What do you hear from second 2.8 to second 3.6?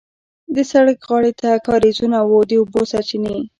سرچینې.